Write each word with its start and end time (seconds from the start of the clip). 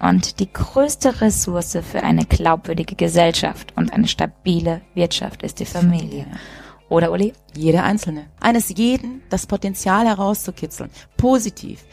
Und 0.00 0.40
die 0.40 0.50
größte 0.50 1.20
Ressource 1.20 1.78
für 1.82 2.02
eine 2.02 2.24
glaubwürdige 2.24 2.94
Gesellschaft 2.94 3.74
und 3.76 3.92
eine 3.92 4.08
stabile 4.08 4.80
Wirtschaft 4.94 5.42
ist 5.42 5.60
die 5.60 5.66
Familie. 5.66 6.26
Oder 6.88 7.12
Uli? 7.12 7.34
Jeder 7.54 7.84
Einzelne. 7.84 8.26
Eines 8.40 8.70
jeden 8.76 9.22
das 9.28 9.46
Potenzial 9.46 10.06
herauszukitzeln. 10.06 10.90
Positiv. 11.16 11.84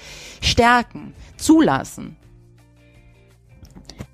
Stärken. 0.41 1.13
Zulassen. 1.35 2.17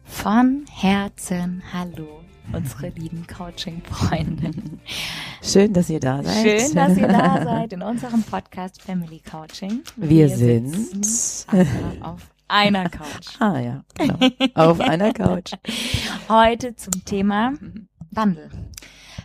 Von 0.03 0.65
Herzen 0.71 1.63
Hallo, 1.71 2.21
unsere 2.51 2.89
lieben 2.95 3.25
Coaching-Freunde. 3.27 4.51
Schön, 5.41 5.71
dass 5.71 5.89
ihr 5.89 5.99
da 5.99 6.21
seid. 6.21 6.61
Schön, 6.61 6.75
dass 6.75 6.97
ihr 6.97 7.07
da 7.07 7.43
seid 7.43 7.73
in 7.73 7.81
unserem 7.81 8.23
Podcast 8.23 8.81
Family 8.81 9.21
Coaching. 9.29 9.81
Wir, 9.95 10.29
sind 10.29 10.75
auf 12.01 12.32
einer 12.53 12.89
Couch. 12.89 13.27
Ah 13.39 13.59
ja, 13.59 13.83
genau. 13.95 14.19
Auf 14.53 14.79
einer 14.79 15.11
Couch. 15.11 15.53
Heute 16.29 16.75
zum 16.75 17.03
Thema 17.03 17.53
Wandel. 18.11 18.49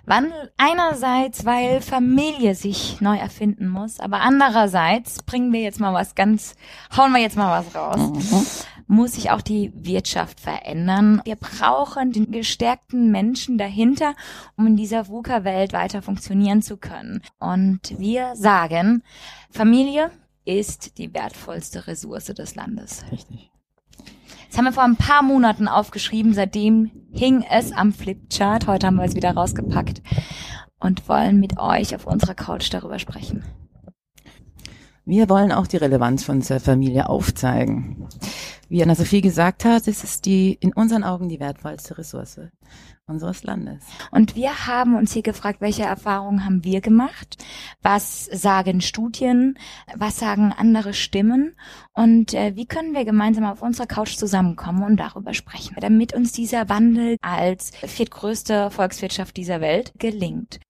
Wandel 0.06 0.50
einerseits, 0.56 1.44
weil 1.44 1.82
Familie 1.82 2.54
sich 2.54 3.00
neu 3.02 3.16
erfinden 3.16 3.68
muss, 3.68 4.00
aber 4.00 4.20
andererseits 4.20 5.22
bringen 5.22 5.52
wir 5.52 5.60
jetzt 5.60 5.78
mal 5.78 5.92
was 5.92 6.14
ganz, 6.14 6.56
hauen 6.96 7.12
wir 7.12 7.20
jetzt 7.20 7.36
mal 7.36 7.60
was 7.60 7.74
raus. 7.74 7.98
Mhm. 7.98 8.46
Muss 8.90 9.12
sich 9.12 9.30
auch 9.30 9.42
die 9.42 9.70
Wirtschaft 9.74 10.40
verändern. 10.40 11.20
Wir 11.26 11.36
brauchen 11.36 12.12
den 12.12 12.32
gestärkten 12.32 13.10
Menschen 13.10 13.58
dahinter, 13.58 14.14
um 14.56 14.66
in 14.66 14.76
dieser 14.76 15.08
VUCA-Welt 15.08 15.74
weiter 15.74 16.00
funktionieren 16.00 16.62
zu 16.62 16.78
können. 16.78 17.20
Und 17.38 17.80
wir 17.98 18.34
sagen, 18.34 19.02
Familie 19.50 20.10
ist 20.44 20.98
die 20.98 21.12
wertvollste 21.14 21.86
Ressource 21.86 22.26
des 22.26 22.54
Landes. 22.54 23.04
Richtig. 23.10 23.50
Das 24.48 24.56
haben 24.56 24.64
wir 24.64 24.72
vor 24.72 24.84
ein 24.84 24.96
paar 24.96 25.22
Monaten 25.22 25.68
aufgeschrieben. 25.68 26.32
Seitdem 26.32 26.90
hing 27.12 27.44
es 27.50 27.72
am 27.72 27.92
Flipchart. 27.92 28.66
Heute 28.66 28.86
haben 28.86 28.96
wir 28.96 29.04
es 29.04 29.14
wieder 29.14 29.32
rausgepackt 29.32 30.02
und 30.80 31.08
wollen 31.08 31.38
mit 31.40 31.58
euch 31.58 31.94
auf 31.94 32.06
unserer 32.06 32.34
Couch 32.34 32.72
darüber 32.72 32.98
sprechen. 32.98 33.44
Wir 35.08 35.30
wollen 35.30 35.52
auch 35.52 35.66
die 35.66 35.78
Relevanz 35.78 36.22
von 36.22 36.40
der 36.40 36.60
Familie 36.60 37.08
aufzeigen. 37.08 38.06
Wie 38.68 38.82
Anna 38.82 38.94
Sophie 38.94 39.22
gesagt 39.22 39.64
hat, 39.64 39.88
es 39.88 40.04
ist 40.04 40.26
die 40.26 40.52
in 40.60 40.74
unseren 40.74 41.02
Augen 41.02 41.30
die 41.30 41.40
wertvollste 41.40 41.96
Ressource 41.96 42.40
unseres 43.06 43.42
Landes. 43.42 43.82
Und 44.10 44.36
wir 44.36 44.66
haben 44.66 44.96
uns 44.96 45.14
hier 45.14 45.22
gefragt, 45.22 45.62
welche 45.62 45.84
Erfahrungen 45.84 46.44
haben 46.44 46.62
wir 46.62 46.82
gemacht? 46.82 47.42
Was 47.80 48.26
sagen 48.26 48.82
Studien? 48.82 49.58
Was 49.96 50.18
sagen 50.18 50.52
andere 50.54 50.92
Stimmen? 50.92 51.56
Und 51.94 52.34
äh, 52.34 52.54
wie 52.54 52.66
können 52.66 52.92
wir 52.92 53.06
gemeinsam 53.06 53.44
auf 53.44 53.62
unserer 53.62 53.86
Couch 53.86 54.16
zusammenkommen 54.16 54.82
und 54.82 54.98
darüber 54.98 55.32
sprechen, 55.32 55.74
damit 55.80 56.14
uns 56.14 56.32
dieser 56.32 56.68
Wandel 56.68 57.16
als 57.22 57.70
viertgrößte 57.70 58.70
Volkswirtschaft 58.70 59.38
dieser 59.38 59.62
Welt 59.62 59.94
gelingt? 59.98 60.60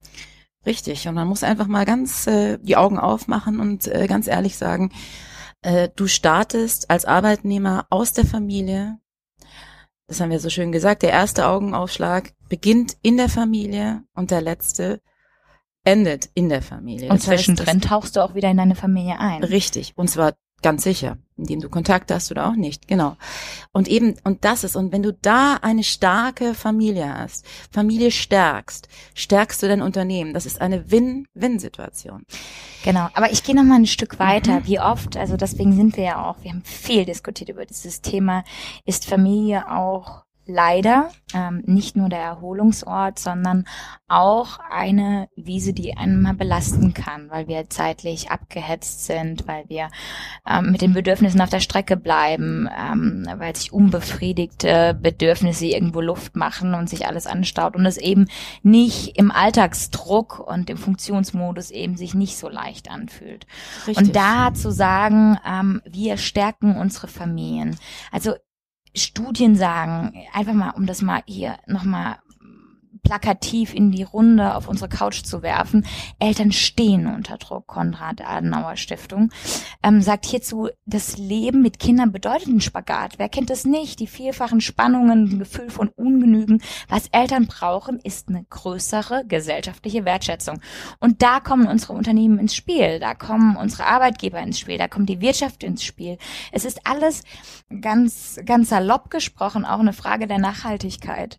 Richtig. 0.66 1.06
Und 1.08 1.14
man 1.14 1.28
muss 1.28 1.44
einfach 1.44 1.66
mal 1.66 1.84
ganz 1.84 2.26
äh, 2.26 2.58
die 2.60 2.76
Augen 2.76 2.98
aufmachen 2.98 3.60
und 3.60 3.86
äh, 3.86 4.06
ganz 4.06 4.26
ehrlich 4.26 4.56
sagen, 4.56 4.92
äh, 5.62 5.88
du 5.94 6.06
startest 6.06 6.90
als 6.90 7.04
Arbeitnehmer 7.04 7.86
aus 7.90 8.12
der 8.12 8.24
Familie. 8.26 8.98
Das 10.06 10.20
haben 10.20 10.30
wir 10.30 10.40
so 10.40 10.50
schön 10.50 10.72
gesagt. 10.72 11.02
Der 11.02 11.10
erste 11.10 11.46
Augenaufschlag 11.46 12.32
beginnt 12.48 12.96
in 13.02 13.16
der 13.16 13.28
Familie 13.28 14.02
und 14.14 14.30
der 14.30 14.40
letzte 14.40 15.00
endet 15.84 16.30
in 16.34 16.48
der 16.48 16.62
Familie. 16.62 17.10
Und 17.10 17.18
Das 17.18 17.26
zwischendrin 17.26 17.80
tauchst 17.80 18.16
du 18.16 18.20
auch 18.20 18.34
wieder 18.34 18.50
in 18.50 18.56
deine 18.56 18.74
Familie 18.74 19.18
ein. 19.18 19.42
Richtig. 19.44 19.92
Und 19.96 20.08
zwar 20.08 20.34
ganz 20.62 20.82
sicher, 20.82 21.18
indem 21.36 21.60
du 21.60 21.68
Kontakt 21.68 22.10
hast 22.10 22.30
oder 22.30 22.48
auch 22.48 22.56
nicht. 22.56 22.88
Genau. 22.88 23.16
Und 23.72 23.88
eben, 23.88 24.16
und 24.24 24.44
das 24.44 24.64
ist, 24.64 24.76
und 24.76 24.92
wenn 24.92 25.02
du 25.02 25.12
da 25.12 25.54
eine 25.62 25.84
starke 25.84 26.54
Familie 26.54 27.16
hast, 27.16 27.46
Familie 27.70 28.10
stärkst, 28.10 28.88
stärkst 29.14 29.62
du 29.62 29.68
dein 29.68 29.82
Unternehmen. 29.82 30.34
Das 30.34 30.46
ist 30.46 30.60
eine 30.60 30.90
Win-Win-Situation. 30.90 32.24
Genau, 32.84 33.08
aber 33.14 33.30
ich 33.32 33.42
gehe 33.42 33.54
noch 33.54 33.64
mal 33.64 33.76
ein 33.76 33.86
Stück 33.86 34.18
weiter. 34.18 34.66
Wie 34.66 34.80
oft, 34.80 35.16
also 35.16 35.36
deswegen 35.36 35.74
sind 35.74 35.96
wir 35.96 36.04
ja 36.04 36.28
auch, 36.28 36.42
wir 36.42 36.50
haben 36.50 36.62
viel 36.64 37.04
diskutiert 37.04 37.50
über 37.50 37.66
dieses 37.66 38.00
Thema, 38.00 38.44
ist 38.84 39.04
Familie 39.06 39.70
auch 39.70 40.24
leider 40.48 41.10
ähm, 41.34 41.62
nicht 41.66 41.94
nur 41.94 42.08
der 42.08 42.20
Erholungsort, 42.20 43.18
sondern 43.18 43.66
auch 44.08 44.58
eine 44.70 45.28
Wiese, 45.36 45.74
die 45.74 45.96
einen 45.96 46.22
mal 46.22 46.32
belasten 46.34 46.94
kann, 46.94 47.28
weil 47.30 47.46
wir 47.46 47.68
zeitlich 47.68 48.30
abgehetzt 48.30 49.04
sind, 49.04 49.46
weil 49.46 49.64
wir 49.68 49.90
ähm, 50.48 50.72
mit 50.72 50.80
den 50.80 50.94
Bedürfnissen 50.94 51.40
auf 51.42 51.50
der 51.50 51.60
Strecke 51.60 51.98
bleiben, 51.98 52.68
ähm, 52.74 53.26
weil 53.36 53.54
sich 53.54 53.72
unbefriedigte 53.72 54.98
Bedürfnisse 55.00 55.66
irgendwo 55.66 56.00
Luft 56.00 56.34
machen 56.34 56.72
und 56.72 56.88
sich 56.88 57.06
alles 57.06 57.26
anstaut 57.26 57.76
und 57.76 57.84
es 57.84 57.98
eben 57.98 58.26
nicht 58.62 59.18
im 59.18 59.30
Alltagsdruck 59.30 60.38
und 60.38 60.70
im 60.70 60.78
Funktionsmodus 60.78 61.70
eben 61.70 61.96
sich 61.96 62.14
nicht 62.14 62.38
so 62.38 62.48
leicht 62.48 62.90
anfühlt. 62.90 63.46
Und 63.86 64.16
da 64.16 64.54
zu 64.54 64.72
sagen, 64.72 65.38
ähm, 65.46 65.82
wir 65.84 66.16
stärken 66.16 66.78
unsere 66.78 67.08
Familien. 67.08 67.76
Also 68.10 68.32
Studien 68.94 69.56
sagen, 69.56 70.12
einfach 70.32 70.54
mal, 70.54 70.70
um 70.70 70.86
das 70.86 71.02
mal 71.02 71.22
hier 71.26 71.58
nochmal 71.66 72.18
plakativ 73.08 73.72
in 73.72 73.90
die 73.90 74.02
Runde 74.02 74.54
auf 74.54 74.68
unsere 74.68 74.90
Couch 74.90 75.22
zu 75.22 75.42
werfen. 75.42 75.86
Eltern 76.18 76.52
stehen 76.52 77.06
unter 77.06 77.38
Druck. 77.38 77.66
Konrad 77.66 78.20
Adenauer 78.20 78.76
Stiftung 78.76 79.30
ähm, 79.82 80.02
sagt 80.02 80.26
hierzu, 80.26 80.68
das 80.84 81.16
Leben 81.16 81.62
mit 81.62 81.78
Kindern 81.78 82.12
bedeutet 82.12 82.48
einen 82.48 82.60
Spagat. 82.60 83.14
Wer 83.18 83.30
kennt 83.30 83.48
das 83.48 83.64
nicht? 83.64 83.98
Die 84.00 84.06
vielfachen 84.06 84.60
Spannungen, 84.60 85.24
ein 85.24 85.38
Gefühl 85.38 85.70
von 85.70 85.88
Ungenügen. 85.88 86.60
Was 86.88 87.08
Eltern 87.08 87.46
brauchen, 87.46 87.98
ist 88.00 88.28
eine 88.28 88.44
größere 88.50 89.24
gesellschaftliche 89.26 90.04
Wertschätzung. 90.04 90.60
Und 91.00 91.22
da 91.22 91.40
kommen 91.40 91.66
unsere 91.66 91.94
Unternehmen 91.94 92.38
ins 92.38 92.54
Spiel. 92.54 93.00
Da 93.00 93.14
kommen 93.14 93.56
unsere 93.56 93.86
Arbeitgeber 93.86 94.40
ins 94.40 94.58
Spiel. 94.58 94.76
Da 94.76 94.86
kommt 94.86 95.08
die 95.08 95.22
Wirtschaft 95.22 95.64
ins 95.64 95.82
Spiel. 95.82 96.18
Es 96.52 96.66
ist 96.66 96.80
alles 96.84 97.22
ganz, 97.80 98.38
ganz 98.44 98.68
salopp 98.68 99.10
gesprochen 99.10 99.64
auch 99.64 99.80
eine 99.80 99.94
Frage 99.94 100.26
der 100.26 100.38
Nachhaltigkeit. 100.38 101.38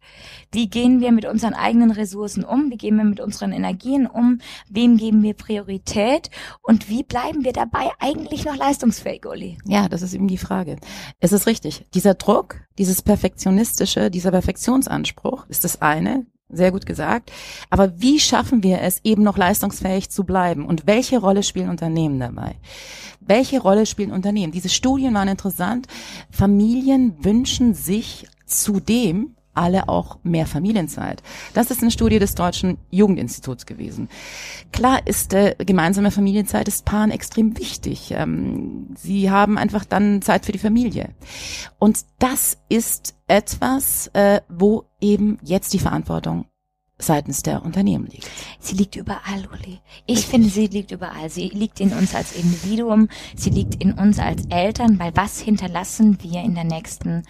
Wie 0.52 0.70
gehen 0.70 1.00
wir 1.00 1.12
mit 1.12 1.26
unseren 1.26 1.54
eigenen 1.60 1.92
Ressourcen 1.92 2.44
um? 2.44 2.70
Wie 2.72 2.78
gehen 2.78 2.98
wir 2.98 3.04
mit 3.04 3.20
unseren 3.20 3.52
Energien 3.52 4.08
um? 4.08 4.40
Wem 4.70 4.98
geben 4.98 5.24
wir 5.24 5.34
Priorität? 5.34 6.30
Und 6.62 6.90
wie 6.90 7.04
bleiben 7.04 7.44
wir 7.44 7.54
dabei 7.54 7.90
eigentlich 8.00 8.46
noch 8.46 8.56
leistungsfähig, 8.56 9.26
Uli? 9.26 9.58
Ja, 9.66 9.90
das 9.90 10.02
ist 10.02 10.14
eben 10.14 10.28
die 10.28 10.38
Frage. 10.38 10.78
Es 11.20 11.32
ist 11.32 11.48
richtig. 11.48 11.86
Dieser 11.94 12.14
Druck, 12.14 12.58
dieses 12.78 13.02
perfektionistische, 13.02 14.10
dieser 14.12 14.32
Perfektionsanspruch 14.32 15.46
ist 15.50 15.64
das 15.64 15.82
eine. 15.82 16.26
Sehr 16.52 16.72
gut 16.72 16.88
gesagt. 16.88 17.32
Aber 17.70 18.02
wie 18.02 18.20
schaffen 18.20 18.64
wir 18.64 18.82
es, 18.82 19.02
eben 19.04 19.22
noch 19.22 19.38
leistungsfähig 19.38 20.10
zu 20.10 20.24
bleiben? 20.24 20.66
Und 20.66 20.88
welche 20.88 21.20
Rolle 21.20 21.44
spielen 21.44 21.70
Unternehmen 21.70 22.20
dabei? 22.20 22.56
Welche 23.20 23.62
Rolle 23.62 23.86
spielen 23.86 24.12
Unternehmen? 24.12 24.52
Diese 24.52 24.70
Studien 24.70 25.14
waren 25.14 25.28
interessant. 25.28 25.86
Familien 26.32 27.24
wünschen 27.24 27.76
sich 27.76 28.28
zudem 28.48 29.36
alle 29.54 29.90
auch 29.90 30.20
mehr 30.24 30.46
Familienzeit. 30.46 31.22
Das 31.54 31.72
ist 31.72 31.82
eine 31.82 31.92
Studie 31.92 32.20
des 32.20 32.36
Deutschen 32.36 32.78
Jugendinstituts 32.92 33.66
gewesen. 33.66 34.10
Klar 34.72 35.06
ist 35.06 35.34
äh, 35.34 35.56
gemeinsame 35.58 36.12
Familienzeit 36.12 36.68
ist 36.68 36.86
Paaren 36.86 37.12
extrem 37.12 37.58
wichtig. 37.58 38.12
Ähm, 38.12 38.88
sie 38.96 39.30
haben 39.30 39.58
einfach 39.58 39.86
dann 39.86 40.22
Zeit 40.22 40.46
für 40.46 40.52
die 40.52 40.60
Familie. 40.60 41.10
Und 41.78 42.06
das 42.20 42.58
ist 42.70 43.16
etwas, 43.28 44.08
äh, 44.14 44.42
wo 44.50 44.86
eben 45.02 45.40
jetzt 45.44 45.74
die 45.74 45.80
Verantwortung 45.80 46.46
seitens 47.00 47.42
der 47.44 47.64
Unternehmen 47.64 48.08
liegt. 48.08 48.30
Sie 48.60 48.76
liegt 48.76 48.96
überall, 48.98 49.48
Uli. 49.54 49.80
Ich 50.06 50.28
finde, 50.28 50.50
sie 50.50 50.68
liegt 50.68 50.92
überall. 50.92 51.30
Sie 51.30 51.48
liegt 51.48 51.80
in 51.80 51.94
uns 51.94 52.14
als 52.14 52.34
Individuum, 52.34 53.08
sie 53.36 53.50
liegt 53.50 53.82
in 53.82 53.94
uns 53.94 54.20
als 54.20 54.46
Eltern, 54.48 55.00
weil 55.00 55.16
was 55.16 55.40
hinterlassen 55.40 56.18
wir 56.22 56.42
in 56.42 56.56
der 56.56 56.66
nächsten 56.66 57.24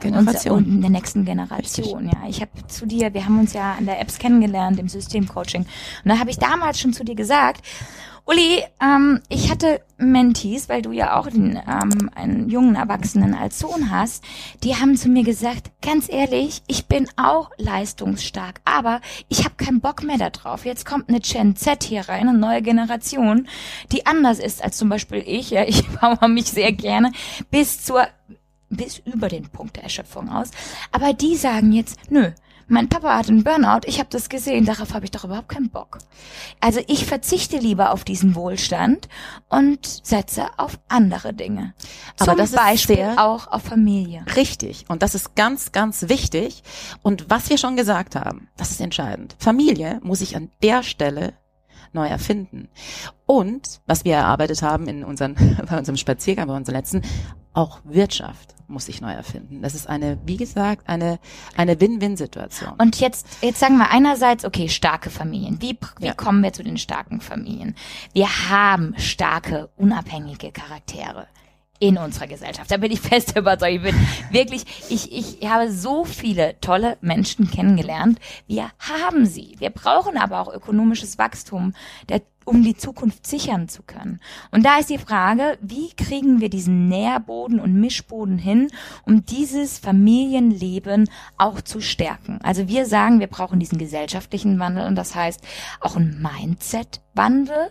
Generation. 0.00 0.58
Uns, 0.58 0.68
in 0.68 0.80
der 0.80 0.90
nächsten 0.90 1.24
Generation. 1.24 2.06
Ja, 2.06 2.28
ich 2.28 2.40
habe 2.40 2.50
zu 2.66 2.86
dir, 2.86 3.14
wir 3.14 3.24
haben 3.24 3.38
uns 3.38 3.52
ja 3.52 3.74
an 3.78 3.86
der 3.86 4.00
Apps 4.00 4.18
kennengelernt 4.18 4.78
im 4.78 4.88
Systemcoaching, 4.88 5.62
und 5.62 6.08
da 6.08 6.18
habe 6.18 6.30
ich 6.30 6.38
damals 6.38 6.80
schon 6.80 6.92
zu 6.92 7.04
dir 7.04 7.14
gesagt. 7.14 7.62
Uli, 8.26 8.62
ähm, 8.80 9.20
ich 9.28 9.50
hatte 9.50 9.82
Mentees, 9.98 10.70
weil 10.70 10.80
du 10.80 10.92
ja 10.92 11.18
auch 11.18 11.28
den, 11.28 11.56
ähm, 11.56 12.10
einen 12.14 12.48
jungen 12.48 12.74
Erwachsenen 12.74 13.34
als 13.34 13.58
Sohn 13.58 13.90
hast, 13.90 14.24
die 14.62 14.76
haben 14.76 14.96
zu 14.96 15.10
mir 15.10 15.24
gesagt, 15.24 15.70
ganz 15.82 16.10
ehrlich, 16.10 16.62
ich 16.66 16.86
bin 16.86 17.06
auch 17.16 17.50
leistungsstark, 17.58 18.62
aber 18.64 19.02
ich 19.28 19.44
habe 19.44 19.56
keinen 19.56 19.82
Bock 19.82 20.02
mehr 20.02 20.16
darauf. 20.16 20.64
Jetzt 20.64 20.86
kommt 20.86 21.10
eine 21.10 21.20
Gen 21.20 21.54
Z 21.54 21.84
hier 21.84 22.08
rein, 22.08 22.28
eine 22.28 22.38
neue 22.38 22.62
Generation, 22.62 23.46
die 23.92 24.06
anders 24.06 24.38
ist 24.38 24.64
als 24.64 24.78
zum 24.78 24.88
Beispiel 24.88 25.22
ich. 25.26 25.50
Ja, 25.50 25.64
ich 25.64 25.86
baue 26.00 26.28
mich 26.30 26.46
sehr 26.46 26.72
gerne 26.72 27.12
bis 27.50 27.84
zur 27.84 28.06
bis 28.68 28.98
über 28.98 29.28
den 29.28 29.48
Punkt 29.48 29.76
der 29.76 29.84
Erschöpfung 29.84 30.28
aus. 30.28 30.50
Aber 30.92 31.12
die 31.12 31.36
sagen 31.36 31.72
jetzt, 31.72 31.98
nö, 32.10 32.30
mein 32.66 32.88
Papa 32.88 33.18
hat 33.18 33.28
einen 33.28 33.44
Burnout, 33.44 33.80
ich 33.86 33.98
habe 33.98 34.08
das 34.10 34.28
gesehen, 34.28 34.64
darauf 34.64 34.94
habe 34.94 35.04
ich 35.04 35.10
doch 35.10 35.24
überhaupt 35.24 35.50
keinen 35.50 35.68
Bock. 35.68 35.98
Also 36.60 36.80
ich 36.86 37.04
verzichte 37.04 37.58
lieber 37.58 37.92
auf 37.92 38.04
diesen 38.04 38.34
Wohlstand 38.34 39.08
und 39.48 39.86
setze 40.02 40.46
auf 40.56 40.78
andere 40.88 41.34
Dinge. 41.34 41.74
Aber 42.18 42.30
Zum 42.32 42.38
das 42.38 42.52
Beispiel 42.52 42.98
ist 42.98 43.18
auch 43.18 43.48
auf 43.48 43.62
Familie. 43.62 44.24
richtig. 44.36 44.86
Und 44.88 45.02
das 45.02 45.14
ist 45.14 45.34
ganz, 45.34 45.72
ganz 45.72 46.08
wichtig. 46.08 46.62
Und 47.02 47.28
was 47.28 47.50
wir 47.50 47.58
schon 47.58 47.76
gesagt 47.76 48.16
haben, 48.16 48.48
das 48.56 48.70
ist 48.70 48.80
entscheidend. 48.80 49.36
Familie 49.38 50.00
muss 50.02 50.20
sich 50.20 50.36
an 50.36 50.50
der 50.62 50.82
Stelle 50.82 51.34
neu 51.92 52.06
erfinden. 52.06 52.68
Und 53.26 53.80
was 53.86 54.04
wir 54.04 54.14
erarbeitet 54.14 54.62
haben 54.62 54.88
in 54.88 55.04
unseren, 55.04 55.34
bei 55.70 55.78
unserem 55.78 55.96
Spaziergang, 55.96 56.48
bei 56.48 56.56
unserem 56.56 56.76
letzten, 56.76 57.02
auch 57.54 57.80
Wirtschaft 57.84 58.54
muss 58.66 58.86
sich 58.86 59.00
neu 59.00 59.12
erfinden. 59.12 59.62
Das 59.62 59.74
ist 59.74 59.88
eine, 59.88 60.18
wie 60.24 60.36
gesagt, 60.36 60.88
eine, 60.88 61.18
eine 61.56 61.80
Win-Win-Situation. 61.80 62.72
Und 62.78 62.98
jetzt, 62.98 63.26
jetzt 63.42 63.60
sagen 63.60 63.76
wir 63.76 63.90
einerseits, 63.90 64.44
okay, 64.44 64.68
starke 64.68 65.10
Familien. 65.10 65.60
Wie, 65.60 65.78
wie 65.98 66.06
Ja. 66.06 66.14
kommen 66.14 66.42
wir 66.42 66.52
zu 66.52 66.62
den 66.64 66.78
starken 66.78 67.20
Familien? 67.20 67.76
Wir 68.14 68.28
haben 68.50 68.94
starke, 68.98 69.68
unabhängige 69.76 70.50
Charaktere 70.50 71.26
in 71.80 71.98
unserer 71.98 72.26
Gesellschaft. 72.26 72.70
Da 72.70 72.78
bin 72.78 72.90
ich 72.90 73.00
fest 73.00 73.36
überzeugt. 73.36 73.74
Ich 73.74 73.82
bin 73.82 73.94
wirklich, 74.30 74.64
ich, 74.88 75.12
ich 75.40 75.48
habe 75.48 75.70
so 75.70 76.04
viele 76.04 76.58
tolle 76.60 76.96
Menschen 77.02 77.50
kennengelernt. 77.50 78.18
Wir 78.46 78.70
haben 78.78 79.26
sie. 79.26 79.56
Wir 79.58 79.70
brauchen 79.70 80.16
aber 80.16 80.40
auch 80.40 80.52
ökonomisches 80.52 81.18
Wachstum, 81.18 81.74
der, 82.08 82.22
um 82.44 82.62
die 82.62 82.76
Zukunft 82.76 83.26
sichern 83.26 83.68
zu 83.68 83.82
können. 83.82 84.20
Und 84.50 84.64
da 84.64 84.78
ist 84.78 84.90
die 84.90 84.98
Frage, 84.98 85.58
wie 85.60 85.90
kriegen 85.94 86.40
wir 86.40 86.48
diesen 86.48 86.88
Nährboden 86.88 87.60
und 87.60 87.74
Mischboden 87.74 88.38
hin, 88.38 88.68
um 89.04 89.24
dieses 89.24 89.78
Familienleben 89.78 91.08
auch 91.36 91.60
zu 91.60 91.80
stärken? 91.80 92.38
Also 92.42 92.68
wir 92.68 92.86
sagen, 92.86 93.20
wir 93.20 93.26
brauchen 93.26 93.60
diesen 93.60 93.78
gesellschaftlichen 93.78 94.58
Wandel 94.58 94.86
und 94.86 94.96
das 94.96 95.14
heißt 95.14 95.40
auch 95.80 95.96
ein 95.96 96.20
Mindset-Wandel. 96.20 97.70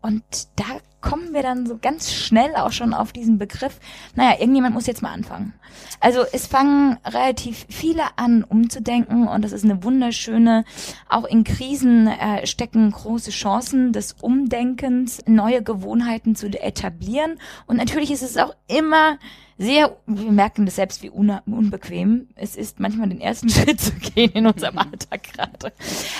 Und 0.00 0.22
da 0.56 0.64
kommen 1.00 1.32
wir 1.32 1.42
dann 1.42 1.66
so 1.66 1.78
ganz 1.80 2.12
schnell 2.12 2.56
auch 2.56 2.72
schon 2.72 2.92
auf 2.92 3.12
diesen 3.12 3.38
Begriff, 3.38 3.78
naja, 4.14 4.38
irgendjemand 4.38 4.74
muss 4.74 4.86
jetzt 4.86 5.02
mal 5.02 5.12
anfangen. 5.12 5.54
Also 6.00 6.24
es 6.32 6.46
fangen 6.46 6.98
relativ 7.06 7.66
viele 7.68 8.02
an 8.16 8.44
umzudenken 8.44 9.28
und 9.28 9.42
das 9.42 9.52
ist 9.52 9.64
eine 9.64 9.82
wunderschöne, 9.82 10.64
auch 11.08 11.24
in 11.24 11.44
Krisen 11.44 12.06
äh, 12.06 12.46
stecken 12.46 12.90
große 12.90 13.30
Chancen 13.30 13.92
des 14.04 14.16
Umdenkens, 14.20 15.22
neue 15.26 15.62
Gewohnheiten 15.62 16.34
zu 16.36 16.46
etablieren. 16.48 17.38
Und 17.66 17.76
natürlich 17.76 18.10
ist 18.10 18.22
es 18.22 18.36
auch 18.36 18.54
immer 18.68 19.18
sehr, 19.56 19.96
wir 20.06 20.32
merken 20.32 20.66
das 20.66 20.74
selbst, 20.76 21.02
wie 21.04 21.10
unbequem 21.10 22.26
es 22.34 22.56
ist, 22.56 22.80
manchmal 22.80 23.08
den 23.08 23.20
ersten 23.20 23.48
Schritt 23.50 23.80
zu 23.80 23.92
gehen 23.92 24.32
in 24.32 24.46
unserem 24.46 24.78
Alltag 24.78 25.22
gerade. 25.32 25.72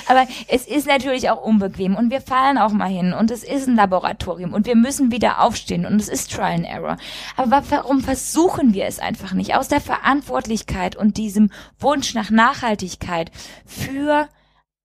Aber 0.06 0.26
es 0.48 0.66
ist 0.66 0.86
natürlich 0.86 1.30
auch 1.30 1.42
unbequem 1.44 1.96
und 1.96 2.10
wir 2.10 2.20
fallen 2.20 2.58
auch 2.58 2.70
mal 2.72 2.88
hin 2.88 3.12
und 3.12 3.30
es 3.32 3.42
ist 3.42 3.66
ein 3.66 3.74
Laboratorium 3.76 4.52
und 4.52 4.66
wir 4.66 4.76
müssen 4.76 5.10
wieder 5.10 5.40
aufstehen 5.42 5.84
und 5.84 5.96
es 6.00 6.08
ist 6.08 6.32
Trial 6.32 6.52
and 6.54 6.66
Error. 6.66 6.96
Aber 7.36 7.50
wa- 7.50 7.62
warum 7.70 8.00
versuchen 8.00 8.72
wir 8.72 8.86
es 8.86 9.00
einfach 9.00 9.32
nicht? 9.32 9.56
Aus 9.56 9.66
der 9.68 9.80
Verantwortlichkeit 9.80 10.94
und 10.94 11.16
diesem 11.16 11.50
Wunsch 11.80 12.14
nach 12.14 12.30
Nachhaltigkeit 12.30 13.32
für 13.66 14.28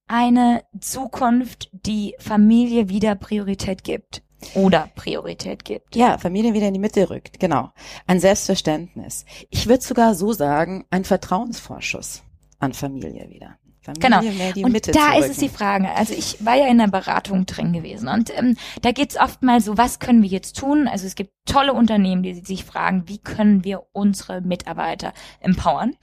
eine 0.10 0.64
Zukunft, 0.82 1.70
die 1.72 2.16
Familie 2.20 2.90
wieder 2.90 3.16
Priorität 3.16 3.84
gibt. 3.86 4.24
Oder 4.56 4.90
Priorität 4.96 5.66
gibt. 5.66 5.96
Ja, 5.96 6.18
Familie 6.18 6.54
wieder 6.54 6.68
in 6.68 6.74
die 6.74 6.80
Mitte 6.80 7.10
rückt, 7.10 7.40
genau. 7.40 7.72
Ein 8.08 8.20
Selbstverständnis. 8.20 9.26
Ich 9.50 9.68
würde 9.68 9.84
sogar 9.84 10.16
so 10.16 10.32
sagen, 10.34 10.86
ein 10.90 11.04
Vertrauensvorschuss 11.04 12.24
an 12.58 12.74
Familie 12.74 13.30
wieder. 13.30 13.58
Familie 14.00 14.32
Genau. 14.32 14.52
die 14.54 14.64
und 14.64 14.72
Mitte 14.72 14.92
da 14.92 15.14
zu 15.14 15.20
ist 15.20 15.30
es 15.32 15.38
die 15.38 15.46
rücken. 15.46 15.58
Frage. 15.58 15.90
Also 15.96 16.14
ich 16.14 16.44
war 16.46 16.56
ja 16.56 16.68
in 16.68 16.78
der 16.78 16.88
Beratung 16.88 17.46
drin 17.46 17.74
gewesen 17.74 18.08
und 18.08 18.32
ähm, 18.38 18.56
da 18.82 18.92
geht's 18.92 19.20
oft 19.20 19.44
mal 19.44 19.62
so, 19.62 19.78
was 19.78 20.00
können 20.00 20.22
wir 20.22 20.30
jetzt 20.30 20.58
tun? 20.58 20.88
Also 20.88 21.06
es 21.08 21.16
gibt 21.16 21.32
tolle 21.46 21.74
Unternehmen, 21.74 22.22
die 22.22 22.34
sich 22.36 22.64
fragen, 22.64 23.04
wie 23.08 23.18
können 23.18 23.64
wir 23.64 23.84
unsere 23.92 24.42
Mitarbeiter 24.42 25.14
empowern? 25.40 25.96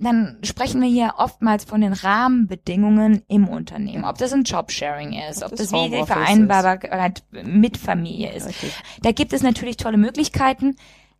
Dann 0.00 0.38
sprechen 0.42 0.80
wir 0.80 0.88
hier 0.88 1.14
oftmals 1.18 1.64
von 1.64 1.80
den 1.80 1.92
Rahmenbedingungen 1.92 3.22
im 3.28 3.48
Unternehmen, 3.48 4.04
ob 4.04 4.18
das 4.18 4.32
ein 4.32 4.42
Jobsharing 4.42 5.12
ist, 5.30 5.42
Ob 5.42 5.52
ob, 5.52 5.58
das 5.58 5.68
das 5.70 5.72
wie 5.72 5.90
die 5.90 6.04
Vereinbarkeit 6.04 7.22
mit 7.44 7.76
Familie 7.76 8.32
ist. 8.32 8.48
Richtig. 8.48 8.72
Da 9.02 9.12
gibt 9.12 9.32
es 9.32 9.42
natürlich 9.42 9.76
tolle 9.76 9.98
Möglichkeiten, 9.98 10.76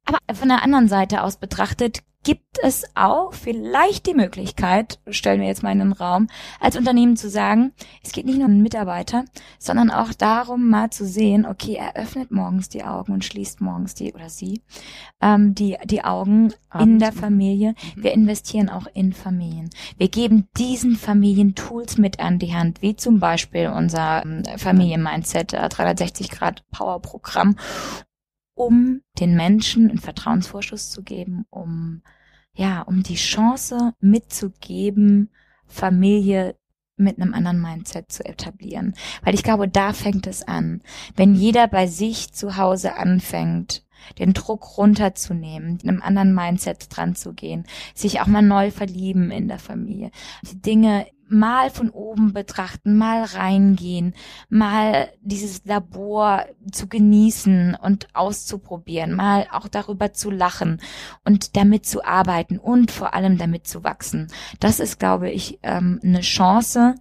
aber 0.08 0.34
von 0.34 0.48
der 0.48 0.62
anderen 0.62 0.88
Seite 0.88 1.22
aus 1.22 1.36
betrachtet 1.36 2.02
gibt 2.24 2.58
es 2.62 2.84
auch 2.94 3.32
vielleicht 3.32 4.06
die 4.06 4.14
Möglichkeit, 4.14 4.98
stellen 5.08 5.40
wir 5.40 5.46
jetzt 5.46 5.62
mal 5.62 5.72
in 5.72 5.78
den 5.78 5.92
Raum, 5.92 6.26
als 6.60 6.76
Unternehmen 6.76 7.16
zu 7.16 7.30
sagen, 7.30 7.72
es 8.02 8.12
geht 8.12 8.26
nicht 8.26 8.38
nur 8.38 8.48
um 8.48 8.58
Mitarbeiter, 8.58 9.24
sondern 9.58 9.90
auch 9.90 10.12
darum, 10.12 10.68
mal 10.68 10.90
zu 10.90 11.06
sehen, 11.06 11.46
okay, 11.46 11.74
er 11.74 11.96
öffnet 11.96 12.30
morgens 12.30 12.68
die 12.68 12.84
Augen 12.84 13.12
und 13.12 13.24
schließt 13.24 13.60
morgens 13.60 13.94
die 13.94 14.12
oder 14.12 14.28
sie 14.28 14.60
ähm, 15.22 15.54
die 15.54 15.76
die 15.84 16.04
Augen 16.04 16.52
in 16.74 16.80
Abends. 16.80 17.04
der 17.04 17.12
Familie. 17.12 17.74
Mhm. 17.96 18.02
Wir 18.02 18.12
investieren 18.12 18.68
auch 18.68 18.86
in 18.92 19.12
Familien. 19.12 19.70
Wir 19.96 20.08
geben 20.08 20.48
diesen 20.56 20.96
Familien 20.96 21.54
Tools 21.54 21.98
mit 21.98 22.20
an 22.20 22.38
die 22.38 22.54
Hand, 22.54 22.82
wie 22.82 22.96
zum 22.96 23.20
Beispiel 23.20 23.68
unser 23.68 24.24
ähm, 24.24 24.42
Familien-Mindset 24.56 25.54
äh, 25.54 25.68
360 25.68 26.30
Grad 26.30 26.64
Power 26.70 27.00
Programm, 27.00 27.56
um 28.58 29.02
den 29.20 29.36
Menschen 29.36 29.88
einen 29.88 29.98
Vertrauensvorschuss 29.98 30.90
zu 30.90 31.02
geben, 31.02 31.46
um 31.50 32.02
ja, 32.52 32.82
um 32.82 33.04
die 33.04 33.14
Chance 33.14 33.94
mitzugeben, 34.00 35.30
Familie 35.66 36.56
mit 36.96 37.20
einem 37.20 37.32
anderen 37.34 37.62
Mindset 37.62 38.10
zu 38.10 38.24
etablieren. 38.24 38.94
Weil 39.22 39.34
ich 39.34 39.44
glaube, 39.44 39.68
da 39.68 39.92
fängt 39.92 40.26
es 40.26 40.42
an. 40.46 40.82
Wenn 41.14 41.34
jeder 41.34 41.68
bei 41.68 41.86
sich 41.86 42.32
zu 42.32 42.56
Hause 42.56 42.96
anfängt, 42.96 43.84
den 44.18 44.32
Druck 44.32 44.78
runterzunehmen, 44.78 45.72
mit 45.72 45.84
einem 45.84 46.02
anderen 46.02 46.34
Mindset 46.34 46.86
dran 46.90 47.14
zu 47.14 47.32
gehen, 47.32 47.64
sich 47.94 48.20
auch 48.20 48.26
mal 48.26 48.42
neu 48.42 48.70
verlieben 48.70 49.30
in 49.30 49.48
der 49.48 49.58
Familie, 49.58 50.10
die 50.42 50.60
Dinge 50.60 51.06
mal 51.28 51.70
von 51.70 51.90
oben 51.90 52.32
betrachten, 52.32 52.96
mal 52.96 53.22
reingehen, 53.22 54.14
mal 54.48 55.10
dieses 55.20 55.64
Labor 55.64 56.46
zu 56.72 56.88
genießen 56.88 57.76
und 57.80 58.08
auszuprobieren, 58.14 59.14
mal 59.14 59.46
auch 59.52 59.68
darüber 59.68 60.12
zu 60.12 60.30
lachen 60.30 60.80
und 61.24 61.56
damit 61.56 61.86
zu 61.86 62.04
arbeiten 62.04 62.58
und 62.58 62.90
vor 62.90 63.14
allem 63.14 63.38
damit 63.38 63.66
zu 63.66 63.84
wachsen. 63.84 64.28
Das 64.60 64.80
ist, 64.80 64.98
glaube 64.98 65.30
ich, 65.30 65.58
ähm, 65.62 66.00
eine 66.02 66.20
Chance, 66.20 66.94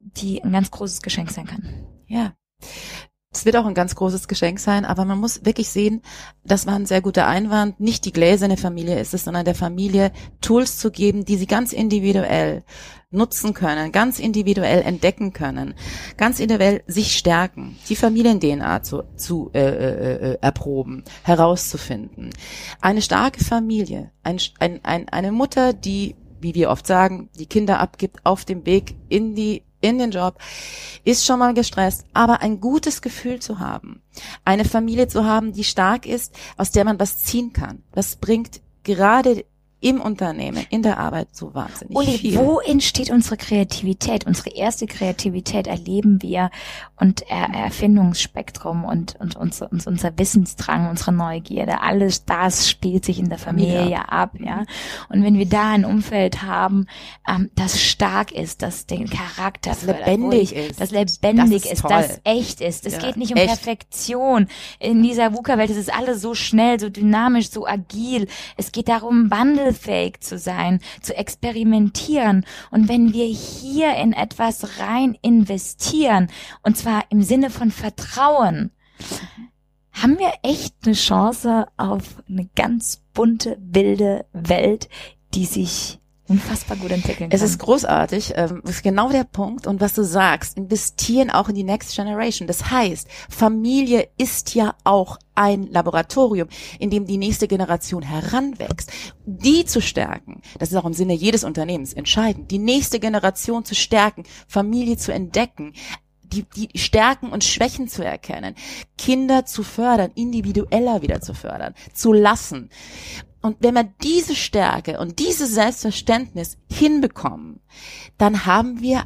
die 0.00 0.42
ein 0.42 0.52
ganz 0.52 0.70
großes 0.70 1.02
Geschenk 1.02 1.30
sein 1.30 1.46
kann. 1.46 1.86
Ja. 2.06 2.32
Es 3.36 3.44
wird 3.44 3.56
auch 3.56 3.66
ein 3.66 3.74
ganz 3.74 3.94
großes 3.94 4.28
Geschenk 4.28 4.58
sein, 4.60 4.86
aber 4.86 5.04
man 5.04 5.18
muss 5.18 5.44
wirklich 5.44 5.68
sehen, 5.68 6.00
das 6.42 6.66
war 6.66 6.74
ein 6.74 6.86
sehr 6.86 7.02
guter 7.02 7.26
Einwand, 7.26 7.78
nicht 7.80 8.06
die 8.06 8.12
gläserne 8.12 8.56
Familie 8.56 8.98
ist 8.98 9.12
es, 9.12 9.24
sondern 9.24 9.44
der 9.44 9.54
Familie 9.54 10.10
Tools 10.40 10.78
zu 10.78 10.90
geben, 10.90 11.26
die 11.26 11.36
sie 11.36 11.46
ganz 11.46 11.74
individuell 11.74 12.64
nutzen 13.10 13.52
können, 13.52 13.92
ganz 13.92 14.18
individuell 14.18 14.80
entdecken 14.80 15.34
können, 15.34 15.74
ganz 16.16 16.40
individuell 16.40 16.82
sich 16.86 17.16
stärken, 17.16 17.76
die 17.90 17.96
Familien-DNA 17.96 18.82
zu, 18.82 19.02
zu 19.16 19.50
äh, 19.52 19.60
äh, 19.60 20.32
äh, 20.32 20.38
erproben, 20.40 21.04
herauszufinden. 21.22 22.30
Eine 22.80 23.02
starke 23.02 23.44
Familie, 23.44 24.12
ein, 24.22 24.40
ein, 24.58 24.80
ein, 24.82 25.10
eine 25.10 25.30
Mutter, 25.30 25.74
die, 25.74 26.16
wie 26.40 26.54
wir 26.54 26.70
oft 26.70 26.86
sagen, 26.86 27.28
die 27.38 27.46
Kinder 27.46 27.80
abgibt 27.80 28.24
auf 28.24 28.46
dem 28.46 28.64
Weg 28.64 28.96
in 29.10 29.34
die 29.34 29.62
in 29.80 29.98
den 29.98 30.10
Job, 30.10 30.38
ist 31.04 31.24
schon 31.24 31.38
mal 31.38 31.54
gestresst, 31.54 32.04
aber 32.12 32.40
ein 32.40 32.60
gutes 32.60 33.02
Gefühl 33.02 33.40
zu 33.40 33.58
haben, 33.58 34.02
eine 34.44 34.64
Familie 34.64 35.08
zu 35.08 35.24
haben, 35.24 35.52
die 35.52 35.64
stark 35.64 36.06
ist, 36.06 36.34
aus 36.56 36.70
der 36.70 36.84
man 36.84 36.98
was 36.98 37.18
ziehen 37.18 37.52
kann, 37.52 37.82
das 37.92 38.16
bringt 38.16 38.60
gerade 38.82 39.44
im 39.86 40.00
Unternehmen, 40.00 40.66
in 40.70 40.82
der 40.82 40.98
Arbeit 40.98 41.28
so 41.32 41.54
wahnsinnig 41.54 41.96
Uli, 41.96 42.18
viel. 42.18 42.36
wo 42.38 42.58
entsteht 42.60 43.10
unsere 43.10 43.36
Kreativität? 43.36 44.26
Unsere 44.26 44.50
erste 44.50 44.86
Kreativität 44.86 45.66
erleben 45.66 46.20
wir 46.22 46.50
und 46.96 47.22
er 47.28 47.50
Erfindungsspektrum 47.54 48.84
und, 48.84 49.14
und 49.20 49.36
unser, 49.36 49.70
unser 49.70 50.18
Wissensdrang, 50.18 50.88
unsere 50.90 51.12
Neugierde, 51.12 51.80
alles 51.82 52.24
das 52.24 52.68
spielt 52.68 53.04
sich 53.04 53.18
in 53.18 53.28
der 53.28 53.38
Familie 53.38 53.78
Familie. 53.78 54.08
ab, 54.10 54.32
ja. 54.40 54.64
Und 55.08 55.22
wenn 55.22 55.38
wir 55.38 55.46
da 55.46 55.70
ein 55.70 55.84
Umfeld 55.84 56.42
haben, 56.42 56.86
ähm, 57.28 57.50
das 57.54 57.80
stark 57.80 58.32
ist, 58.32 58.62
das 58.62 58.86
den 58.86 59.08
Charakter 59.08 59.70
Das 59.70 59.84
fördert, 59.84 60.06
lebendig 60.06 60.52
ich, 60.52 60.70
ist. 60.70 60.80
das 60.80 60.90
lebendig 60.90 61.62
Das 61.62 61.72
ist 61.72 61.72
ist, 61.72 61.84
das 61.84 62.20
echt 62.24 62.60
ist. 62.60 62.86
Es 62.86 62.94
Ja, 62.94 62.98
geht 63.00 63.16
nicht 63.16 63.32
um 63.32 63.36
echt. 63.38 63.46
Perfektion. 63.62 64.48
In 64.80 65.02
dieser 65.02 65.32
VUCA-Welt 65.32 65.70
ist 65.70 65.76
es 65.76 65.88
alles 65.88 66.20
so 66.20 66.34
schnell, 66.34 66.80
so 66.80 66.88
dynamisch, 66.88 67.50
so 67.50 67.66
agil. 67.66 68.26
Es 68.56 68.72
geht 68.72 68.88
darum, 68.88 69.30
wandelfähig 69.76 70.20
zu 70.20 70.38
sein, 70.38 70.80
zu 71.00 71.16
experimentieren. 71.16 72.44
Und 72.70 72.88
wenn 72.88 73.12
wir 73.12 73.26
hier 73.26 73.94
in 73.96 74.12
etwas 74.12 74.78
rein 74.80 75.16
investieren, 75.22 76.28
und 76.62 76.76
zwar 76.76 77.04
im 77.10 77.22
Sinne 77.22 77.50
von 77.50 77.70
Vertrauen, 77.70 78.70
haben 79.92 80.18
wir 80.18 80.32
echt 80.42 80.74
eine 80.84 80.94
Chance 80.94 81.66
auf 81.76 82.22
eine 82.28 82.48
ganz 82.54 83.02
bunte, 83.14 83.56
wilde 83.60 84.26
Welt, 84.32 84.88
die 85.34 85.46
sich 85.46 85.98
unfassbar 86.28 86.76
gut 86.76 86.90
entwickeln 86.90 87.30
kann. 87.30 87.36
Es 87.36 87.42
ist 87.42 87.58
großartig, 87.58 88.32
ähm, 88.36 88.62
ist 88.64 88.82
genau 88.82 89.10
der 89.10 89.24
Punkt. 89.24 89.66
Und 89.66 89.80
was 89.80 89.94
du 89.94 90.02
sagst, 90.02 90.56
investieren 90.56 91.30
auch 91.30 91.48
in 91.48 91.54
die 91.54 91.64
Next 91.64 91.94
Generation. 91.94 92.46
Das 92.46 92.70
heißt, 92.70 93.08
Familie 93.28 94.08
ist 94.18 94.54
ja 94.54 94.74
auch 94.84 95.18
ein 95.34 95.66
Laboratorium, 95.70 96.48
in 96.78 96.90
dem 96.90 97.06
die 97.06 97.18
nächste 97.18 97.46
Generation 97.46 98.02
heranwächst. 98.02 98.90
Die 99.24 99.64
zu 99.64 99.80
stärken, 99.80 100.40
das 100.58 100.70
ist 100.70 100.76
auch 100.76 100.84
im 100.84 100.94
Sinne 100.94 101.14
jedes 101.14 101.44
Unternehmens 101.44 101.92
entscheidend, 101.92 102.50
die 102.50 102.58
nächste 102.58 102.98
Generation 102.98 103.64
zu 103.64 103.74
stärken, 103.74 104.24
Familie 104.48 104.96
zu 104.96 105.12
entdecken, 105.12 105.72
die, 106.22 106.44
die 106.56 106.78
Stärken 106.78 107.30
und 107.30 107.44
Schwächen 107.44 107.88
zu 107.88 108.04
erkennen, 108.04 108.54
Kinder 108.98 109.46
zu 109.46 109.62
fördern, 109.62 110.10
individueller 110.14 111.02
wieder 111.02 111.20
zu 111.20 111.34
fördern, 111.34 111.74
zu 111.92 112.12
lassen. 112.12 112.70
Und 113.46 113.58
wenn 113.60 113.74
wir 113.74 113.84
diese 113.84 114.34
Stärke 114.34 114.98
und 114.98 115.20
dieses 115.20 115.54
Selbstverständnis 115.54 116.58
hinbekommen, 116.68 117.60
dann 118.18 118.44
haben 118.44 118.80
wir 118.80 119.04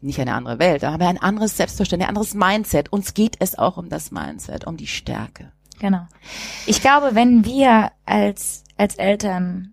nicht 0.00 0.18
eine 0.18 0.34
andere 0.34 0.58
Welt, 0.58 0.82
da 0.82 0.90
haben 0.90 1.00
wir 1.00 1.06
ein 1.06 1.22
anderes 1.22 1.56
Selbstverständnis, 1.56 2.06
ein 2.06 2.16
anderes 2.16 2.34
Mindset. 2.34 2.92
Uns 2.92 3.14
geht 3.14 3.36
es 3.38 3.56
auch 3.56 3.76
um 3.76 3.90
das 3.90 4.10
Mindset, 4.10 4.66
um 4.66 4.76
die 4.76 4.88
Stärke. 4.88 5.52
Genau. 5.78 6.08
Ich 6.66 6.80
glaube, 6.80 7.14
wenn 7.14 7.44
wir 7.44 7.92
als, 8.04 8.64
als 8.76 8.96
Eltern 8.96 9.72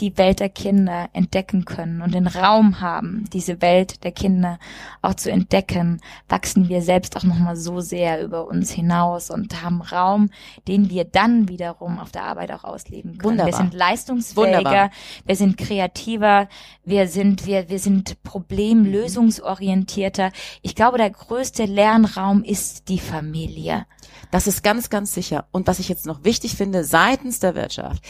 die 0.00 0.18
Welt 0.18 0.40
der 0.40 0.48
Kinder 0.48 1.08
entdecken 1.12 1.64
können 1.64 2.02
und 2.02 2.14
den 2.14 2.26
Raum 2.26 2.80
haben, 2.80 3.26
diese 3.32 3.62
Welt 3.62 4.02
der 4.02 4.10
Kinder 4.10 4.58
auch 5.02 5.14
zu 5.14 5.30
entdecken, 5.30 6.00
wachsen 6.28 6.68
wir 6.68 6.82
selbst 6.82 7.16
auch 7.16 7.22
nochmal 7.22 7.56
so 7.56 7.80
sehr 7.80 8.22
über 8.22 8.48
uns 8.48 8.72
hinaus 8.72 9.30
und 9.30 9.62
haben 9.62 9.82
Raum, 9.82 10.30
den 10.66 10.90
wir 10.90 11.04
dann 11.04 11.48
wiederum 11.48 12.00
auf 12.00 12.10
der 12.10 12.24
Arbeit 12.24 12.50
auch 12.50 12.64
ausleben 12.64 13.18
können. 13.18 13.38
Wunderbar. 13.38 13.52
Wir 13.52 13.56
sind 13.56 13.74
leistungsfähiger, 13.74 14.58
Wunderbar. 14.58 14.90
wir 15.24 15.36
sind 15.36 15.56
kreativer, 15.56 16.48
wir 16.84 17.06
sind, 17.06 17.46
wir, 17.46 17.68
wir 17.68 17.78
sind 17.78 18.20
problemlösungsorientierter. 18.24 20.32
Ich 20.62 20.74
glaube, 20.74 20.98
der 20.98 21.10
größte 21.10 21.66
Lernraum 21.66 22.42
ist 22.42 22.88
die 22.88 22.98
Familie. 22.98 23.86
Das 24.30 24.48
ist 24.48 24.62
ganz, 24.62 24.90
ganz 24.90 25.14
sicher. 25.14 25.46
Und 25.52 25.68
was 25.68 25.78
ich 25.78 25.88
jetzt 25.88 26.06
noch 26.06 26.24
wichtig 26.24 26.56
finde, 26.56 26.82
seitens 26.82 27.38
der 27.38 27.54
Wirtschaft, 27.54 28.02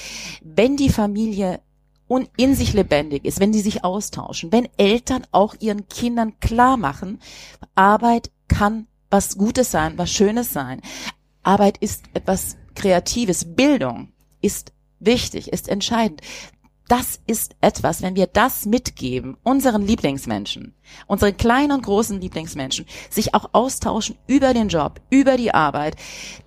wenn 0.43 0.77
die 0.77 0.89
Familie 0.89 1.61
und 2.07 2.29
in 2.37 2.55
sich 2.55 2.73
lebendig 2.73 3.25
ist, 3.25 3.41
wenn 3.41 3.53
die 3.53 3.61
sich 3.61 3.85
austauschen, 3.85 4.53
wenn 4.53 4.69
Eltern 4.77 5.27
auch 5.33 5.55
ihren 5.61 5.89
Kindern 5.89 6.39
klar 6.41 6.77
machen, 6.77 7.21
Arbeit 7.75 8.31
kann 8.49 8.87
was 9.11 9.39
Gutes 9.39 9.71
sein, 9.71 9.97
was 9.97 10.11
Schönes 10.11 10.53
sein. 10.53 10.81
Arbeit 11.43 11.79
ist 11.79 12.05
etwas 12.15 12.57
Kreatives. 12.75 13.55
Bildung 13.55 14.13
ist 14.41 14.73
wichtig, 14.99 15.53
ist 15.53 15.69
entscheidend. 15.69 16.21
Das 16.89 17.21
ist 17.27 17.57
etwas, 17.63 18.03
wenn 18.03 18.15
wir 18.15 18.27
das 18.27 18.67
mitgeben, 18.67 19.39
unseren 19.43 19.87
Lieblingsmenschen, 19.87 20.75
unseren 21.07 21.37
kleinen 21.37 21.73
und 21.73 21.83
großen 21.83 22.21
Lieblingsmenschen, 22.21 22.85
sich 23.09 23.35
auch 23.35 23.51
austauschen 23.53 24.19
über 24.27 24.53
den 24.53 24.69
Job, 24.69 25.01
über 25.09 25.39
die 25.39 25.55
Arbeit, 25.55 25.97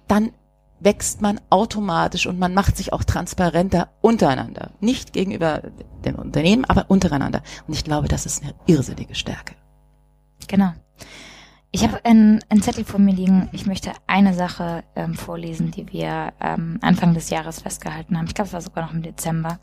dann 0.07 0.31
wächst 0.79 1.21
man 1.21 1.39
automatisch 1.49 2.27
und 2.27 2.39
man 2.39 2.53
macht 2.53 2.77
sich 2.77 2.93
auch 2.93 3.03
transparenter 3.03 3.89
untereinander. 4.01 4.71
Nicht 4.79 5.13
gegenüber 5.13 5.63
den 6.05 6.15
Unternehmen, 6.15 6.65
aber 6.65 6.85
untereinander. 6.89 7.41
Und 7.67 7.73
ich 7.73 7.83
glaube, 7.83 8.07
das 8.07 8.25
ist 8.25 8.43
eine 8.43 8.53
irrsinnige 8.65 9.15
Stärke. 9.15 9.55
Genau. 10.47 10.73
Ich 11.71 11.83
habe 11.83 12.03
einen, 12.05 12.39
einen 12.49 12.61
Zettel 12.61 12.85
vor 12.85 12.99
mir 12.99 13.13
liegen. 13.13 13.49
Ich 13.51 13.65
möchte 13.65 13.91
eine 14.07 14.33
Sache 14.33 14.85
ähm, 14.95 15.15
vorlesen, 15.15 15.69
die 15.69 15.91
wir 15.91 16.33
ähm, 16.39 16.79
Anfang 16.81 17.13
des 17.13 17.29
Jahres 17.29 17.61
festgehalten 17.61 18.17
haben. 18.17 18.25
Ich 18.25 18.33
glaube, 18.33 18.47
es 18.47 18.53
war 18.53 18.61
sogar 18.61 18.85
noch 18.85 18.93
im 18.93 19.03
Dezember. 19.03 19.59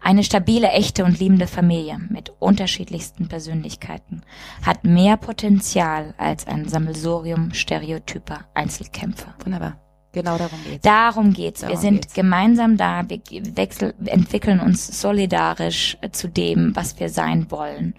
Eine 0.00 0.22
stabile, 0.22 0.68
echte 0.68 1.04
und 1.04 1.18
liebende 1.18 1.48
Familie 1.48 1.98
mit 2.08 2.32
unterschiedlichsten 2.38 3.28
Persönlichkeiten 3.28 4.22
hat 4.64 4.84
mehr 4.84 5.16
Potenzial 5.16 6.14
als 6.18 6.46
ein 6.46 6.68
Sammelsurium 6.68 7.52
stereotyper 7.52 8.46
Einzelkämpfer. 8.54 9.34
Wunderbar. 9.44 9.89
Genau 10.12 10.38
darum 10.38 10.58
geht's. 10.64 10.82
Darum 10.82 11.32
geht's. 11.32 11.60
Darum 11.60 11.76
wir 11.76 11.80
sind 11.80 12.02
geht's. 12.02 12.14
gemeinsam 12.14 12.76
da. 12.76 13.04
Wir 13.08 13.20
wechsel, 13.56 13.94
entwickeln 14.06 14.58
uns 14.58 15.00
solidarisch 15.00 15.98
äh, 16.00 16.10
zu 16.10 16.28
dem, 16.28 16.74
was 16.74 16.98
wir 16.98 17.08
sein 17.10 17.48
wollen. 17.50 17.94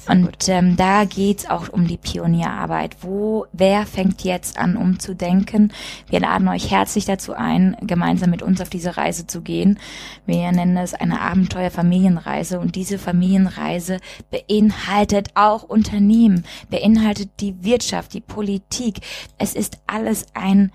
Sehr 0.00 0.16
und 0.16 0.48
ähm, 0.48 0.76
da 0.76 1.04
geht's 1.04 1.48
auch 1.48 1.68
um 1.68 1.86
die 1.86 1.98
Pionierarbeit. 1.98 2.96
Wo, 3.02 3.46
wer 3.52 3.86
fängt 3.86 4.24
jetzt 4.24 4.58
an, 4.58 4.76
umzudenken? 4.76 5.72
Wir 6.08 6.18
laden 6.18 6.48
euch 6.48 6.72
herzlich 6.72 7.04
dazu 7.04 7.32
ein, 7.32 7.76
gemeinsam 7.80 8.30
mit 8.30 8.42
uns 8.42 8.60
auf 8.60 8.68
diese 8.68 8.96
Reise 8.96 9.28
zu 9.28 9.40
gehen. 9.40 9.78
Wir 10.26 10.50
nennen 10.50 10.76
es 10.76 10.94
eine 10.94 11.20
Abenteuer-Familienreise. 11.20 12.58
Und 12.58 12.74
diese 12.74 12.98
Familienreise 12.98 13.98
beinhaltet 14.32 15.28
auch 15.36 15.62
Unternehmen, 15.62 16.44
beinhaltet 16.70 17.30
die 17.38 17.62
Wirtschaft, 17.62 18.14
die 18.14 18.20
Politik. 18.20 18.96
Es 19.38 19.54
ist 19.54 19.78
alles 19.86 20.26
ein 20.34 20.72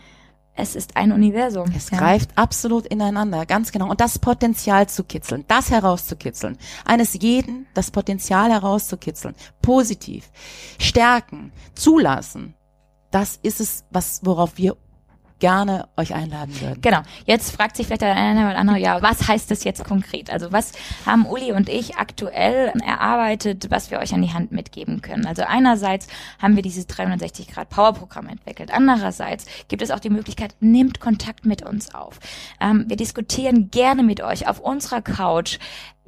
es 0.58 0.76
ist 0.76 0.98
ein 0.98 1.12
Universum. 1.12 1.72
Es 1.76 1.92
ja. 1.92 1.98
greift 1.98 2.32
absolut 2.36 2.88
ineinander, 2.88 3.46
ganz 3.46 3.72
genau. 3.72 3.90
Und 3.90 4.02
das 4.02 4.20
Potenzial 4.20 4.90
zu 4.90 5.04
kitzeln, 5.04 5.46
das 5.48 5.70
herauszukitzeln, 5.70 6.58
eines 6.84 7.14
jeden, 7.14 7.68
das 7.74 7.92
Potenzial 7.92 8.52
herauszukitzeln, 8.52 9.36
positiv, 9.62 10.30
stärken, 10.80 11.52
zulassen, 11.76 12.56
das 13.12 13.40
ist 13.42 13.62
es, 13.62 13.86
was, 13.92 14.22
worauf 14.24 14.58
wir 14.58 14.76
gerne 15.40 15.88
euch 15.98 16.14
einladen 16.14 16.60
würden. 16.62 16.82
Genau. 16.82 17.02
Jetzt 17.26 17.56
fragt 17.56 17.78
sich 17.78 17.86
vielleicht 17.86 18.02
der 18.02 18.16
eine 18.16 18.48
oder 18.50 18.58
andere, 18.58 18.80
ja, 18.80 19.02
was 19.02 19.28
heißt 19.28 19.52
das 19.52 19.64
jetzt 19.64 19.84
konkret? 19.84 20.32
Also 20.32 20.52
was 20.52 20.72
haben 21.06 21.26
Uli 21.26 21.52
und 21.52 21.70
ich 21.70 21.98
aktuell 21.98 22.74
erarbeitet, 22.86 23.70
was 23.70 23.92
wir 23.92 24.00
euch 24.00 24.14
an 24.14 24.22
die 24.22 24.34
Hand 24.34 24.52
mitgeben 24.52 25.02
können? 25.02 25.26
Also 25.26 25.44
einerseits 25.44 26.08
haben 26.42 26.56
wir 26.56 26.64
dieses 26.64 26.88
360 26.88 27.48
Grad 27.48 27.70
Power 27.70 27.94
Programm 27.94 28.28
entwickelt. 28.28 28.72
Andererseits 28.72 29.46
gibt 29.68 29.82
es 29.82 29.92
auch 29.92 30.00
die 30.00 30.10
Möglichkeit, 30.10 30.56
nehmt 30.60 31.00
Kontakt 31.00 31.46
mit 31.46 31.64
uns 31.64 31.94
auf. 31.94 32.20
Ähm, 32.60 32.86
wir 32.88 32.98
diskutieren 32.98 33.70
gerne 33.70 34.04
mit 34.04 34.22
euch 34.22 34.48
auf 34.48 34.60
unserer 34.60 35.02
Couch 35.02 35.60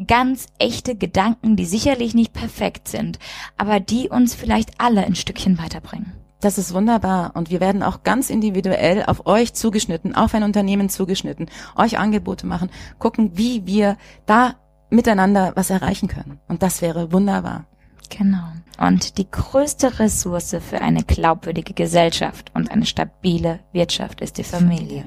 ganz 0.07 0.47
echte 0.59 0.95
Gedanken, 0.95 1.55
die 1.55 1.65
sicherlich 1.65 2.13
nicht 2.13 2.33
perfekt 2.33 2.87
sind, 2.87 3.19
aber 3.57 3.79
die 3.79 4.09
uns 4.09 4.33
vielleicht 4.33 4.79
alle 4.79 5.03
ein 5.03 5.15
Stückchen 5.15 5.57
weiterbringen. 5.57 6.13
Das 6.41 6.57
ist 6.57 6.73
wunderbar. 6.73 7.31
Und 7.35 7.49
wir 7.49 7.59
werden 7.59 7.83
auch 7.83 8.03
ganz 8.03 8.29
individuell 8.29 9.03
auf 9.05 9.25
euch 9.25 9.53
zugeschnitten, 9.53 10.15
auf 10.15 10.33
ein 10.33 10.43
Unternehmen 10.43 10.89
zugeschnitten, 10.89 11.49
euch 11.75 11.99
Angebote 11.99 12.47
machen, 12.47 12.69
gucken, 12.97 13.31
wie 13.33 13.65
wir 13.65 13.97
da 14.25 14.55
miteinander 14.89 15.51
was 15.55 15.69
erreichen 15.69 16.07
können. 16.07 16.39
Und 16.47 16.63
das 16.63 16.81
wäre 16.81 17.11
wunderbar. 17.11 17.65
Genau. 18.09 18.43
Und 18.79 19.17
die 19.17 19.29
größte 19.29 19.99
Ressource 19.99 20.55
für 20.67 20.81
eine 20.81 21.03
glaubwürdige 21.03 21.73
Gesellschaft 21.73 22.51
und 22.53 22.71
eine 22.71 22.85
stabile 22.85 23.59
Wirtschaft 23.71 24.21
ist 24.21 24.37
die 24.37 24.43
Familie. 24.43 25.03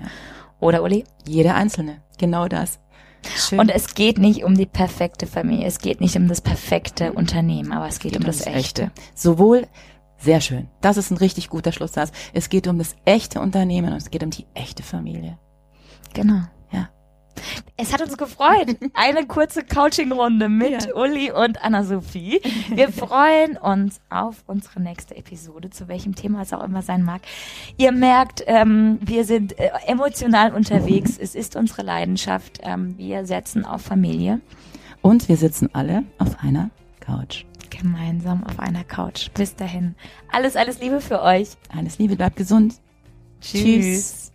Oder 0.61 0.83
Uli? 0.83 1.05
Jeder 1.27 1.55
Einzelne. 1.55 2.03
Genau 2.19 2.47
das. 2.47 2.79
Schön. 3.37 3.59
Und 3.59 3.71
es 3.71 3.95
geht 3.95 4.19
nicht 4.19 4.45
um 4.45 4.57
die 4.57 4.67
perfekte 4.67 5.27
Familie, 5.27 5.67
es 5.67 5.79
geht 5.79 6.01
nicht 6.01 6.17
um 6.17 6.29
das 6.29 6.41
perfekte 6.41 7.13
Unternehmen, 7.13 7.73
aber 7.73 7.87
es 7.87 8.01
geht, 8.01 8.13
geht 8.13 8.21
um 8.21 8.27
das, 8.27 8.39
das 8.39 8.47
Echte. 8.49 8.83
Echte. 8.83 8.91
Sowohl 9.15 9.67
sehr 10.23 10.41
schön. 10.41 10.69
Das 10.81 10.97
ist 10.97 11.11
ein 11.11 11.17
richtig 11.17 11.49
guter 11.49 11.73
Schlusssatz. 11.73 12.13
Es 12.33 12.49
geht 12.49 12.67
um 12.69 12.79
das 12.79 12.95
echte 13.05 13.41
Unternehmen 13.41 13.93
und 13.93 13.99
es 13.99 14.11
geht 14.11 14.23
um 14.23 14.31
die 14.31 14.47
echte 14.55 14.83
Familie. 14.83 15.39
Genau. 16.15 16.43
Ja. 16.71 16.89
Es 17.77 17.93
hat 17.93 18.03
uns 18.03 18.17
gefreut. 18.17 18.77
Eine 18.95 19.27
kurze 19.27 19.65
Coaching-Runde 19.65 20.49
mit 20.49 20.87
ja. 20.87 20.95
Uli 20.95 21.33
und 21.33 21.63
Anna-Sophie. 21.65 22.41
Wir 22.69 22.89
freuen 22.93 23.57
uns 23.57 24.01
auf 24.11 24.45
unsere 24.47 24.81
nächste 24.81 25.17
Episode, 25.17 25.71
zu 25.71 25.89
welchem 25.89 26.15
Thema 26.15 26.43
es 26.43 26.53
auch 26.53 26.63
immer 26.63 26.83
sein 26.83 27.03
mag. 27.03 27.23
Ihr 27.77 27.93
merkt, 27.93 28.45
ähm, 28.47 28.99
wir 29.01 29.25
sind 29.25 29.59
äh, 29.59 29.71
emotional 29.87 30.55
unterwegs. 30.55 31.19
Es 31.19 31.35
ist 31.35 31.57
unsere 31.57 31.83
Leidenschaft. 31.83 32.61
Ähm, 32.63 32.97
wir 32.97 33.27
setzen 33.27 33.65
auf 33.65 33.83
Familie. 33.83 34.41
Und 35.01 35.29
wir 35.29 35.37
sitzen 35.37 35.69
alle 35.73 36.05
auf 36.19 36.37
einer 36.45 36.71
Couch 37.01 37.45
gemeinsam 37.83 38.45
auf 38.45 38.59
einer 38.59 38.85
Couch. 38.85 39.31
Bis 39.35 39.55
dahin. 39.55 39.95
Alles, 40.31 40.57
alles 40.57 40.81
Liebe 40.81 41.01
für 41.01 41.21
euch. 41.21 41.51
Alles 41.77 41.99
Liebe, 41.99 42.17
bleibt 42.17 42.37
gesund. 42.37 42.75
Tschüss. 43.41 43.63
Tschüss. 43.63 44.32